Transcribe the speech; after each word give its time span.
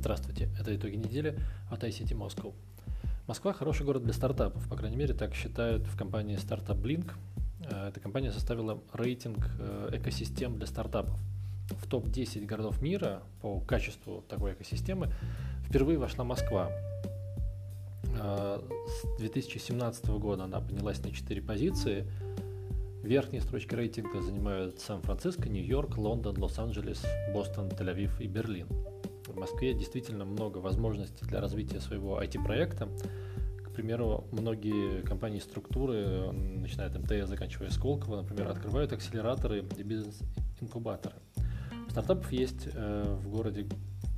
Здравствуйте, 0.00 0.48
это 0.58 0.74
итоги 0.74 0.96
недели 0.96 1.38
от 1.70 1.84
ICT 1.84 2.16
Moscow. 2.16 2.54
Москва 3.26 3.52
хороший 3.52 3.84
город 3.84 4.02
для 4.02 4.14
стартапов, 4.14 4.66
по 4.66 4.74
крайней 4.74 4.96
мере, 4.96 5.12
так 5.12 5.34
считают 5.34 5.86
в 5.86 5.94
компании 5.94 6.38
Startup 6.38 6.74
Blink. 6.74 7.12
Э, 7.70 7.88
эта 7.88 8.00
компания 8.00 8.32
составила 8.32 8.80
рейтинг 8.94 9.50
э, 9.58 9.90
экосистем 9.92 10.56
для 10.56 10.66
стартапов. 10.66 11.20
В 11.72 11.86
топ-10 11.86 12.46
городов 12.46 12.80
мира 12.80 13.22
по 13.42 13.60
качеству 13.60 14.24
такой 14.26 14.54
экосистемы 14.54 15.12
впервые 15.68 15.98
вошла 15.98 16.24
Москва. 16.24 16.70
Э, 18.18 18.58
с 18.86 19.18
2017 19.18 20.06
года 20.12 20.44
она 20.44 20.60
поднялась 20.60 21.04
на 21.04 21.12
4 21.12 21.42
позиции. 21.42 22.10
Верхние 23.02 23.42
строчки 23.42 23.74
рейтинга 23.74 24.22
занимают 24.22 24.80
Сан-Франциско, 24.80 25.50
Нью-Йорк, 25.50 25.98
Лондон, 25.98 26.38
Лос-Анджелес, 26.38 27.04
Бостон, 27.34 27.68
Тель-Авив 27.68 28.18
и 28.18 28.26
Берлин. 28.26 28.66
В 29.30 29.36
Москве 29.36 29.74
действительно 29.74 30.24
много 30.24 30.58
возможностей 30.58 31.24
для 31.24 31.40
развития 31.40 31.80
своего 31.80 32.20
IT-проекта. 32.20 32.88
К 33.64 33.72
примеру, 33.72 34.24
многие 34.32 35.02
компании 35.02 35.38
структуры, 35.38 36.32
начиная 36.32 36.88
от 36.88 36.98
МТС, 36.98 37.28
заканчивая 37.28 37.70
Сколково, 37.70 38.22
например, 38.22 38.48
открывают 38.48 38.92
акселераторы 38.92 39.64
и 39.78 39.82
бизнес-инкубаторы. 39.82 41.14
У 41.86 41.90
стартапов 41.90 42.30
есть 42.32 42.68
э, 42.72 43.16
в 43.22 43.28
городе 43.28 43.66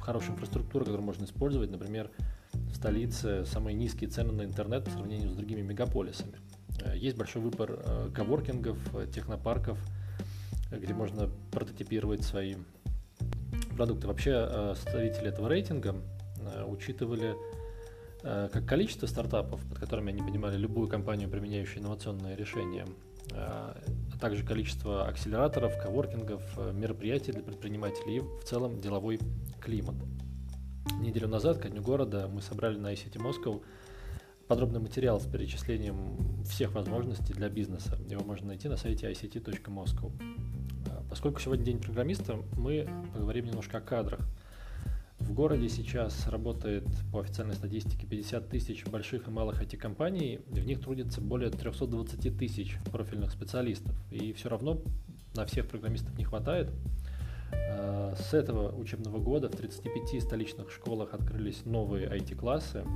хорошая 0.00 0.32
инфраструктура, 0.32 0.84
которую 0.84 1.04
можно 1.04 1.24
использовать. 1.24 1.70
Например, 1.70 2.10
в 2.52 2.74
столице 2.74 3.44
самые 3.46 3.74
низкие 3.74 4.08
цены 4.08 4.32
на 4.32 4.42
интернет 4.42 4.84
по 4.84 4.90
сравнению 4.90 5.30
с 5.30 5.34
другими 5.34 5.60
мегаполисами. 5.60 6.34
Э, 6.82 6.96
есть 6.96 7.16
большой 7.16 7.42
выбор 7.42 7.78
э, 7.84 8.10
коворкингов, 8.14 8.78
технопарков, 9.14 9.78
где 10.70 10.94
можно 10.94 11.30
прототипировать 11.50 12.24
свои 12.24 12.56
продукты. 13.72 14.06
Вообще 14.06 14.48
э, 14.48 14.74
составители 14.76 15.28
этого 15.28 15.48
рейтинга 15.48 15.96
э, 16.40 16.64
учитывали 16.64 17.34
э, 18.22 18.48
как 18.52 18.66
количество 18.66 19.06
стартапов, 19.06 19.60
под 19.68 19.78
которыми 19.78 20.12
они 20.12 20.22
понимали 20.22 20.56
любую 20.56 20.88
компанию, 20.88 21.28
применяющую 21.28 21.82
инновационные 21.82 22.36
решения, 22.36 22.86
а 23.32 23.76
также 24.20 24.44
количество 24.44 25.06
акселераторов, 25.06 25.80
коворкингов, 25.80 26.42
мероприятий 26.74 27.32
для 27.32 27.42
предпринимателей 27.42 28.16
и 28.16 28.20
в 28.20 28.44
целом 28.44 28.80
деловой 28.80 29.18
климат. 29.60 29.94
Неделю 31.00 31.28
назад, 31.28 31.58
ко 31.58 31.68
дню 31.68 31.82
города, 31.82 32.28
мы 32.28 32.42
собрали 32.42 32.76
на 32.78 32.92
ICT 32.92 33.16
Moscow 33.16 33.62
подробный 34.48 34.80
материал 34.80 35.20
с 35.20 35.26
перечислением 35.26 36.44
всех 36.44 36.72
возможностей 36.72 37.32
для 37.32 37.48
бизнеса. 37.48 37.98
Его 38.08 38.22
можно 38.22 38.48
найти 38.48 38.68
на 38.68 38.76
сайте 38.76 39.10
ict.moscow. 39.10 40.12
Поскольку 41.12 41.40
сегодня 41.40 41.66
день 41.66 41.78
программиста, 41.78 42.38
мы 42.56 42.88
поговорим 43.12 43.44
немножко 43.44 43.76
о 43.76 43.80
кадрах. 43.82 44.20
В 45.18 45.34
городе 45.34 45.68
сейчас 45.68 46.26
работает 46.26 46.86
по 47.12 47.20
официальной 47.20 47.54
статистике 47.54 48.06
50 48.06 48.48
тысяч 48.48 48.86
больших 48.86 49.28
и 49.28 49.30
малых 49.30 49.60
IT-компаний, 49.60 50.40
в 50.46 50.64
них 50.64 50.80
трудится 50.80 51.20
более 51.20 51.50
320 51.50 52.38
тысяч 52.38 52.78
профильных 52.90 53.30
специалистов, 53.30 53.94
и 54.10 54.32
все 54.32 54.48
равно 54.48 54.80
на 55.34 55.44
всех 55.44 55.68
программистов 55.68 56.16
не 56.16 56.24
хватает. 56.24 56.70
Э, 57.52 58.14
с 58.18 58.32
этого 58.32 58.74
учебного 58.74 59.18
года 59.18 59.50
в 59.50 59.52
35 59.54 60.22
столичных 60.22 60.70
школах 60.70 61.12
открылись 61.12 61.66
новые 61.66 62.08
IT-классы. 62.08 62.86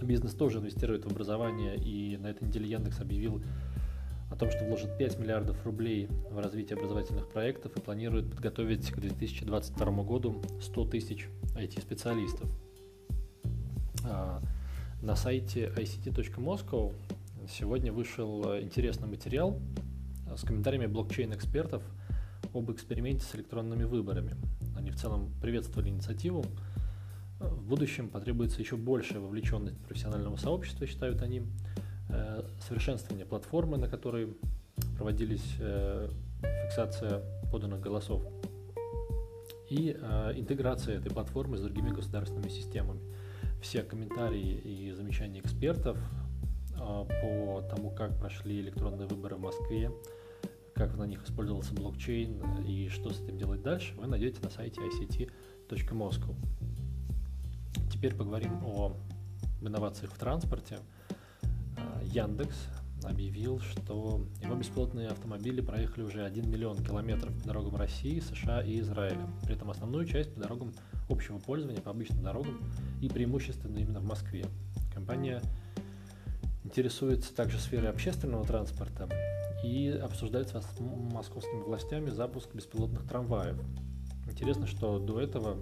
Бизнес 0.00 0.32
тоже 0.32 0.60
инвестирует 0.60 1.04
в 1.04 1.08
образование, 1.08 1.76
и 1.76 2.16
на 2.16 2.28
этой 2.28 2.48
неделе 2.48 2.70
Яндекс 2.70 2.98
объявил 3.00 3.42
о 4.30 4.36
том, 4.36 4.50
что 4.50 4.64
вложит 4.64 4.96
5 4.98 5.18
миллиардов 5.18 5.64
рублей 5.64 6.08
в 6.30 6.38
развитие 6.38 6.76
образовательных 6.76 7.28
проектов 7.28 7.76
и 7.76 7.80
планирует 7.80 8.30
подготовить 8.30 8.90
к 8.90 8.98
2022 8.98 10.02
году 10.02 10.42
100 10.60 10.84
тысяч 10.86 11.28
IT-специалистов. 11.54 12.50
А, 14.04 14.40
на 15.00 15.14
сайте 15.14 15.72
ict.moscow 15.76 16.92
сегодня 17.48 17.92
вышел 17.92 18.58
интересный 18.58 19.08
материал 19.08 19.58
с 20.36 20.42
комментариями 20.42 20.86
блокчейн-экспертов 20.86 21.82
об 22.52 22.70
эксперименте 22.72 23.24
с 23.24 23.34
электронными 23.36 23.84
выборами. 23.84 24.34
Они 24.76 24.90
в 24.90 24.96
целом 24.96 25.30
приветствовали 25.40 25.88
инициативу. 25.88 26.44
В 27.38 27.62
будущем 27.62 28.08
потребуется 28.08 28.60
еще 28.60 28.76
большая 28.76 29.20
вовлеченность 29.20 29.78
профессионального 29.78 30.36
сообщества, 30.36 30.86
считают 30.86 31.22
они, 31.22 31.42
Э, 31.42 31.85
совершенствование 32.60 33.26
платформы, 33.26 33.76
на 33.76 33.88
которой 33.88 34.36
проводились 34.96 35.56
э, 35.58 36.08
фиксация 36.64 37.22
поданных 37.50 37.80
голосов, 37.80 38.22
и 39.68 39.96
э, 39.98 40.32
интеграция 40.36 40.98
этой 40.98 41.10
платформы 41.10 41.56
с 41.56 41.60
другими 41.62 41.90
государственными 41.90 42.48
системами. 42.48 43.00
Все 43.60 43.82
комментарии 43.82 44.54
и 44.54 44.92
замечания 44.92 45.40
экспертов 45.40 45.98
по 46.76 47.64
тому, 47.70 47.90
как 47.90 48.18
прошли 48.18 48.60
электронные 48.60 49.08
выборы 49.08 49.36
в 49.36 49.40
Москве, 49.40 49.90
как 50.74 50.94
на 50.96 51.04
них 51.04 51.24
использовался 51.24 51.74
блокчейн 51.74 52.64
и 52.66 52.88
что 52.90 53.10
с 53.10 53.20
этим 53.20 53.38
делать 53.38 53.62
дальше, 53.62 53.94
вы 53.96 54.06
найдете 54.06 54.40
на 54.42 54.50
сайте 54.50 54.80
ict.moscow. 54.82 56.34
Теперь 57.90 58.14
поговорим 58.14 58.62
о 58.64 58.92
инновациях 59.62 60.12
в 60.12 60.18
транспорте. 60.18 60.78
Яндекс 62.02 62.56
объявил, 63.04 63.60
что 63.60 64.26
его 64.42 64.54
беспилотные 64.54 65.08
автомобили 65.08 65.60
проехали 65.60 66.04
уже 66.04 66.24
1 66.24 66.50
миллион 66.50 66.82
километров 66.82 67.34
по 67.38 67.46
дорогам 67.46 67.76
России, 67.76 68.20
США 68.20 68.62
и 68.62 68.80
Израиля. 68.80 69.26
При 69.44 69.54
этом 69.54 69.70
основную 69.70 70.06
часть 70.06 70.34
по 70.34 70.40
дорогам 70.40 70.72
общего 71.08 71.38
пользования, 71.38 71.80
по 71.80 71.90
обычным 71.90 72.22
дорогам 72.22 72.58
и 73.00 73.08
преимущественно 73.08 73.78
именно 73.78 74.00
в 74.00 74.04
Москве. 74.04 74.46
Компания 74.92 75.40
интересуется 76.64 77.34
также 77.34 77.58
сферой 77.58 77.90
общественного 77.90 78.44
транспорта 78.44 79.08
и 79.62 79.88
обсуждает 79.88 80.48
с 80.48 80.80
московскими 80.80 81.62
властями 81.62 82.10
запуск 82.10 82.54
беспилотных 82.54 83.06
трамваев. 83.06 83.56
Интересно, 84.28 84.66
что 84.66 84.98
до 84.98 85.20
этого 85.20 85.56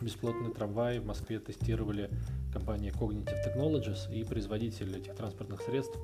беспилотные 0.00 0.52
трамваи 0.52 0.98
в 0.98 1.06
Москве 1.06 1.38
тестировали 1.38 2.10
компания 2.56 2.88
Cognitive 2.88 3.36
Technologies 3.44 4.10
и 4.10 4.24
производитель 4.24 4.96
этих 4.96 5.14
транспортных 5.14 5.60
средств 5.60 5.98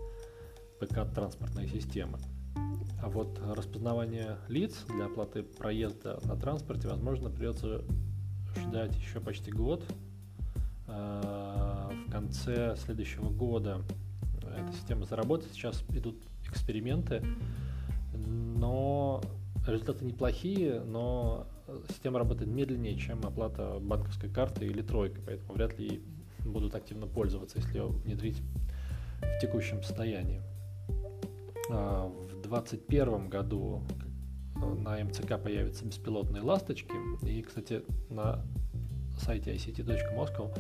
ПК 0.78 1.10
транспортной 1.14 1.66
системы. 1.66 2.18
А 3.02 3.08
вот 3.08 3.40
распознавание 3.56 4.36
лиц 4.48 4.84
для 4.94 5.06
оплаты 5.06 5.44
проезда 5.44 6.20
на 6.24 6.36
транспорте, 6.36 6.88
возможно, 6.88 7.30
придется 7.30 7.82
ждать 8.54 8.94
еще 8.96 9.18
почти 9.20 9.50
год. 9.50 9.82
А, 10.88 11.90
в 12.06 12.10
конце 12.10 12.76
следующего 12.76 13.30
года 13.30 13.80
эта 14.42 14.72
система 14.74 15.06
заработает. 15.06 15.54
Сейчас 15.54 15.82
идут 15.88 16.16
эксперименты, 16.46 17.24
но 18.14 19.22
результаты 19.66 20.04
неплохие, 20.04 20.80
но 20.80 21.46
система 21.88 22.19
работает 22.19 22.50
медленнее, 22.50 22.96
чем 22.96 23.24
оплата 23.24 23.78
банковской 23.80 24.28
карты 24.28 24.66
или 24.66 24.82
тройкой, 24.82 25.22
поэтому 25.24 25.54
вряд 25.54 25.78
ли 25.78 26.02
будут 26.44 26.75
активно 26.75 27.06
пользоваться, 27.06 27.58
если 27.58 27.78
ее 27.78 27.86
внедрить 27.88 28.42
в 29.20 29.41
текущем 29.41 29.82
состоянии. 29.82 30.42
А, 31.70 32.08
в 32.08 32.26
2021 32.42 33.28
году 33.28 33.82
э, 34.56 34.75
на 34.75 35.02
МЦК 35.04 35.41
появятся 35.42 35.84
беспилотные 35.84 36.42
ласточки. 36.42 36.92
И, 37.26 37.42
кстати, 37.42 37.82
на 38.10 38.44
сайте 39.19 39.54
ict.moscow 39.54 40.56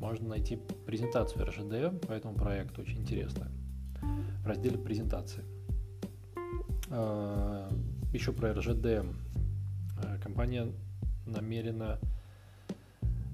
можно 0.00 0.28
найти 0.28 0.58
презентацию 0.86 1.46
РЖД 1.46 2.06
по 2.06 2.12
этому 2.12 2.34
проекту, 2.34 2.82
очень 2.82 2.98
интересная, 2.98 3.50
в 4.42 4.46
разделе 4.46 4.78
презентации. 4.78 5.44
А, 6.90 7.70
еще 8.12 8.32
про 8.32 8.52
РЖД. 8.52 8.84
Э, 8.84 9.02
компания 10.22 10.72
намерена 11.26 11.98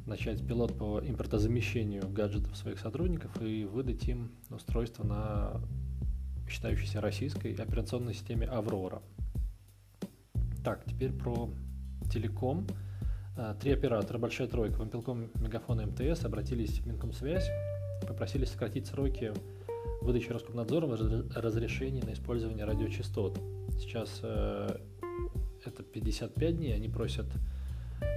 начать 0.09 0.45
пилот 0.47 0.77
по 0.77 1.01
импортозамещению 1.01 2.09
гаджетов 2.09 2.57
своих 2.57 2.79
сотрудников 2.79 3.41
и 3.41 3.65
выдать 3.65 4.09
им 4.09 4.33
устройство 4.51 5.05
на 5.05 5.61
считающейся 6.49 7.01
российской 7.01 7.53
операционной 7.55 8.15
системе 8.15 8.47
«Аврора». 8.47 9.03
Так, 10.65 10.85
теперь 10.85 11.13
про 11.13 11.51
телеком. 12.11 12.67
А, 13.37 13.55
три 13.55 13.73
оператора, 13.73 14.19
большая 14.19 14.49
тройка, 14.49 14.79
Вампелком, 14.79 15.31
Мегафон 15.37 15.81
и 15.81 15.85
МТС 15.85 16.25
обратились 16.25 16.81
в 16.81 16.87
Минкомсвязь, 16.87 17.49
попросили 18.07 18.45
сократить 18.45 18.87
сроки 18.87 19.33
выдачи 20.01 20.31
Роскомнадзором 20.31 20.93
разрешений 21.35 22.03
на 22.03 22.13
использование 22.13 22.65
радиочастот. 22.65 23.39
Сейчас 23.79 24.21
э, 24.23 24.79
это 25.65 25.83
55 25.83 26.57
дней, 26.57 26.75
они 26.75 26.89
просят 26.89 27.27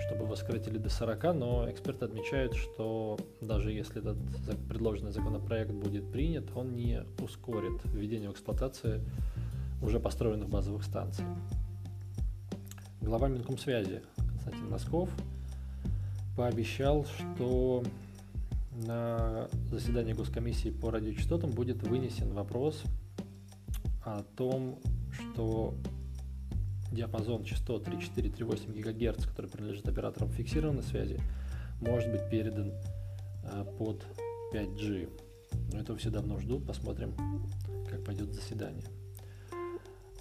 чтобы 0.05 0.25
его 0.25 0.35
сократили 0.35 0.77
до 0.77 0.89
40, 0.89 1.23
но 1.35 1.69
эксперты 1.69 2.05
отмечают, 2.05 2.55
что 2.55 3.17
даже 3.39 3.71
если 3.71 3.99
этот 3.99 4.17
предложенный 4.67 5.11
законопроект 5.11 5.71
будет 5.71 6.11
принят, 6.11 6.45
он 6.55 6.75
не 6.75 7.03
ускорит 7.19 7.81
введение 7.85 8.29
в 8.29 8.33
эксплуатации 8.33 9.01
уже 9.81 9.99
построенных 9.99 10.49
базовых 10.49 10.83
станций. 10.83 11.25
Глава 13.01 13.27
Минкомсвязи 13.29 14.03
Константин 14.17 14.69
Носков 14.69 15.09
пообещал, 16.35 17.05
что 17.05 17.83
на 18.85 19.47
заседании 19.69 20.13
Госкомиссии 20.13 20.69
по 20.69 20.91
радиочастотам 20.91 21.51
будет 21.51 21.83
вынесен 21.83 22.33
вопрос 22.33 22.83
о 24.03 24.23
том, 24.35 24.79
что 25.11 25.73
диапазон 26.91 27.43
частот 27.43 27.87
3,4-3,8 27.87 28.81
ГГц, 28.81 29.25
который 29.25 29.49
принадлежит 29.49 29.87
операторам 29.87 30.29
фиксированной 30.29 30.83
связи, 30.83 31.19
может 31.79 32.11
быть 32.11 32.29
передан 32.29 32.73
э, 33.43 33.65
под 33.77 34.05
5G. 34.53 35.09
Но 35.73 35.79
этого 35.79 35.97
все 35.97 36.09
давно 36.09 36.39
ждут, 36.39 36.65
посмотрим, 36.65 37.13
как 37.89 38.03
пойдет 38.03 38.33
заседание. 38.33 38.85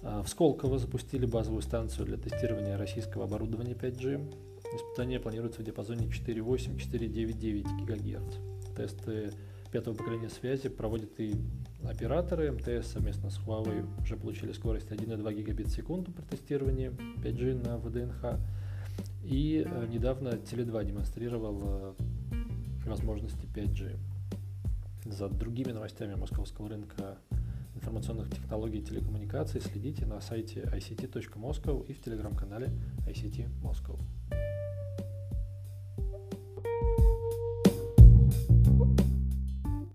Э, 0.01 0.21
в 0.23 0.27
Сколково 0.27 0.79
запустили 0.79 1.25
базовую 1.25 1.61
станцию 1.61 2.05
для 2.05 2.17
тестирования 2.17 2.77
российского 2.77 3.25
оборудования 3.25 3.73
5G. 3.73 4.33
Испытания 4.73 5.19
планируются 5.19 5.61
в 5.61 5.65
диапазоне 5.65 6.07
4,8-4,9,9 6.07 7.85
ГГц. 7.85 8.35
Тесты 8.75 9.33
пятого 9.71 9.95
поколения 9.95 10.29
связи 10.29 10.69
проводят 10.69 11.19
и 11.19 11.35
операторы. 11.89 12.51
МТС 12.51 12.91
совместно 12.91 13.29
с 13.29 13.39
Huawei 13.39 13.85
уже 14.01 14.17
получили 14.17 14.51
скорость 14.51 14.89
1,2 14.91 15.33
гигабит 15.33 15.67
в 15.67 15.71
секунду 15.71 16.11
при 16.11 16.23
тестировании 16.23 16.89
5G 17.23 17.67
на 17.67 17.77
ВДНХ. 17.77 18.39
И 19.23 19.65
э, 19.65 19.87
недавно 19.87 20.29
Теле2 20.29 20.85
демонстрировал 20.85 21.61
э, 21.63 21.93
возможности 22.85 23.45
5G. 23.53 23.97
За 25.05 25.29
другими 25.29 25.71
новостями 25.71 26.15
московского 26.15 26.69
рынка 26.69 27.17
информационных 27.75 28.29
технологий 28.29 28.79
и 28.79 28.83
телекоммуникаций 28.83 29.61
следите 29.61 30.05
на 30.05 30.21
сайте 30.21 30.61
ict.moscow 30.61 31.85
и 31.87 31.93
в 31.93 32.01
телеграм-канале 32.01 32.69
ICT. 33.07 33.49